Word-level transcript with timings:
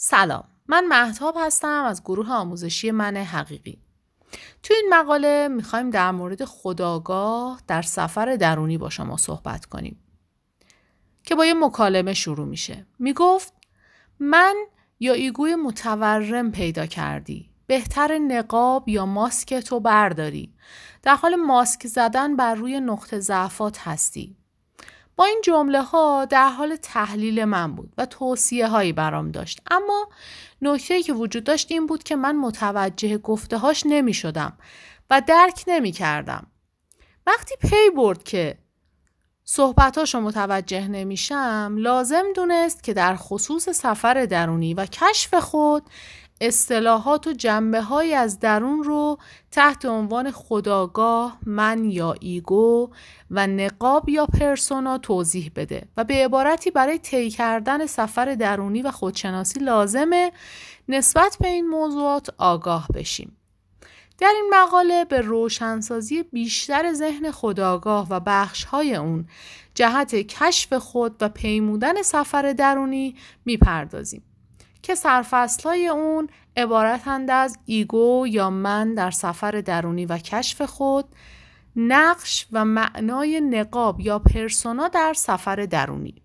سلام 0.00 0.44
من 0.66 0.86
محتاب 0.86 1.36
هستم 1.40 1.84
از 1.84 2.02
گروه 2.02 2.32
آموزشی 2.32 2.90
من 2.90 3.16
حقیقی. 3.16 3.78
تو 4.62 4.74
این 4.74 4.94
مقاله 4.94 5.48
می‌خوایم 5.48 5.90
در 5.90 6.10
مورد 6.10 6.44
خداگاه 6.44 7.60
در 7.66 7.82
سفر 7.82 8.36
درونی 8.36 8.78
با 8.78 8.90
شما 8.90 9.16
صحبت 9.16 9.66
کنیم 9.66 9.98
که 11.22 11.34
با 11.34 11.46
یه 11.46 11.54
مکالمه 11.54 12.14
شروع 12.14 12.46
میشه. 12.46 12.86
می‌گفت 12.98 13.52
من 14.18 14.54
یا 15.00 15.12
ایگوی 15.12 15.54
متورم 15.54 16.50
پیدا 16.50 16.86
کردی 16.86 17.50
بهتر 17.66 18.18
نقاب 18.18 18.88
یا 18.88 19.06
ماسک 19.06 19.54
تو 19.54 19.80
برداری. 19.80 20.54
در 21.02 21.14
حال 21.14 21.36
ماسک 21.36 21.86
زدن 21.86 22.36
بر 22.36 22.54
روی 22.54 22.80
نقطه 22.80 23.20
ضعفات 23.20 23.78
هستی. 23.78 24.36
با 25.18 25.24
این 25.24 25.40
جمله 25.44 25.82
ها 25.82 26.24
در 26.24 26.48
حال 26.48 26.76
تحلیل 26.76 27.44
من 27.44 27.74
بود 27.74 27.94
و 27.98 28.06
توصیه 28.06 28.68
هایی 28.68 28.92
برام 28.92 29.30
داشت 29.30 29.60
اما 29.70 30.08
نکته‌ای 30.62 31.02
که 31.02 31.12
وجود 31.12 31.44
داشت 31.44 31.72
این 31.72 31.86
بود 31.86 32.02
که 32.02 32.16
من 32.16 32.36
متوجه 32.36 33.18
گفته 33.18 33.58
هاش 33.58 33.82
نمی 33.86 34.14
شدم 34.14 34.58
و 35.10 35.22
درک 35.26 35.64
نمی 35.66 35.92
کردم. 35.92 36.46
وقتی 37.26 37.54
پی 37.60 37.90
برد 37.96 38.22
که 38.22 38.58
صحبتاشو 39.44 40.20
متوجه 40.20 40.88
نمیشم 40.88 41.74
لازم 41.78 42.24
دونست 42.36 42.82
که 42.82 42.94
در 42.94 43.16
خصوص 43.16 43.68
سفر 43.68 44.26
درونی 44.26 44.74
و 44.74 44.86
کشف 44.86 45.34
خود 45.34 45.82
اصطلاحات 46.40 47.26
و 47.26 47.32
جنبه 47.32 47.82
های 47.82 48.14
از 48.14 48.40
درون 48.40 48.82
رو 48.82 49.18
تحت 49.50 49.84
عنوان 49.84 50.30
خودآگاه، 50.30 51.38
من 51.46 51.84
یا 51.84 52.14
ایگو 52.20 52.90
و 53.30 53.46
نقاب 53.46 54.08
یا 54.08 54.26
پرسونا 54.26 54.98
توضیح 54.98 55.50
بده 55.56 55.82
و 55.96 56.04
به 56.04 56.14
عبارتی 56.24 56.70
برای 56.70 56.98
طی 56.98 57.30
کردن 57.30 57.86
سفر 57.86 58.34
درونی 58.34 58.82
و 58.82 58.90
خودشناسی 58.90 59.60
لازمه 59.60 60.32
نسبت 60.88 61.36
به 61.40 61.48
این 61.48 61.68
موضوعات 61.68 62.30
آگاه 62.38 62.88
بشیم. 62.94 63.36
در 64.18 64.32
این 64.34 64.50
مقاله 64.54 65.04
به 65.04 65.20
روشنسازی 65.20 66.22
بیشتر 66.22 66.92
ذهن 66.92 67.30
خداگاه 67.30 68.06
و 68.10 68.20
بخش 68.20 68.64
های 68.64 68.94
اون 68.94 69.28
جهت 69.74 70.14
کشف 70.14 70.72
خود 70.72 71.16
و 71.20 71.28
پیمودن 71.28 72.02
سفر 72.02 72.52
درونی 72.52 73.14
می‌پردازیم. 73.44 74.22
که 74.82 74.94
سرفصلهای 74.94 75.88
اون 75.88 76.28
عبارتند 76.56 77.30
از 77.30 77.58
ایگو 77.64 78.26
یا 78.28 78.50
من 78.50 78.94
در 78.94 79.10
سفر 79.10 79.50
درونی 79.50 80.06
و 80.06 80.18
کشف 80.18 80.62
خود 80.62 81.04
نقش 81.76 82.46
و 82.52 82.64
معنای 82.64 83.40
نقاب 83.40 84.00
یا 84.00 84.18
پرسونا 84.18 84.88
در 84.88 85.12
سفر 85.12 85.56
درونی. 85.56 86.22